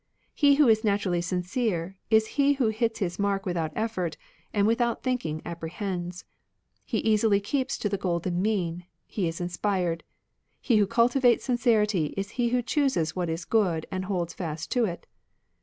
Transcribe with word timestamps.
He 0.33 0.55
who 0.55 0.67
is 0.67 0.83
naturally 0.83 1.21
sincere 1.21 1.95
is 2.09 2.29
he 2.33 2.53
who 2.53 2.69
hits 2.69 2.97
his 2.97 3.19
mark 3.19 3.45
without 3.45 3.71
effort, 3.75 4.17
and 4.51 4.65
with 4.65 4.81
out 4.81 5.03
thinking 5.03 5.43
apprehends. 5.45 6.25
He 6.83 6.97
easily 7.01 7.39
keeps 7.39 7.77
to 7.77 7.87
the 7.87 7.99
golden 7.99 8.41
mean; 8.41 8.87
he 9.05 9.27
is 9.27 9.39
inspired. 9.39 10.03
He 10.59 10.77
who 10.77 10.87
cultivates 10.87 11.45
sincerity 11.45 12.15
is 12.17 12.31
he 12.31 12.49
who 12.49 12.63
chooses 12.63 13.15
what 13.15 13.29
is 13.29 13.45
good 13.45 13.85
and 13.91 14.05
holds 14.05 14.33
fast 14.33 14.71
to 14.71 14.85
it. 14.85 15.05